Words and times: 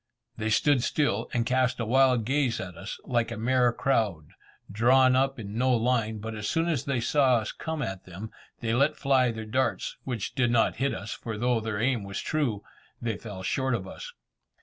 They 0.35 0.49
stood 0.49 0.81
still, 0.81 1.29
and 1.31 1.45
cast 1.45 1.79
a 1.79 1.85
wild 1.85 2.25
gaze 2.25 2.59
at 2.59 2.75
us, 2.75 2.99
like 3.05 3.29
a 3.29 3.37
mere 3.37 3.71
crowd, 3.71 4.29
drawn 4.71 5.15
up 5.15 5.37
in 5.37 5.55
no 5.59 5.75
line; 5.75 6.17
but 6.17 6.33
as 6.33 6.49
soon 6.49 6.67
as 6.67 6.85
they 6.85 6.99
saw 6.99 7.35
us 7.35 7.51
come 7.51 7.83
at 7.83 8.05
them, 8.05 8.31
they 8.61 8.73
let 8.73 8.95
fly 8.97 9.29
their 9.29 9.45
darts, 9.45 9.97
which 10.03 10.33
did 10.33 10.49
not 10.49 10.77
hit 10.77 10.95
us, 10.95 11.13
for 11.13 11.37
though 11.37 11.59
their 11.59 11.79
aim 11.79 12.03
was 12.03 12.19
true, 12.19 12.63
they 12.99 13.15
fell 13.15 13.43
short 13.43 13.75
of 13.75 13.87
us. 13.87 14.11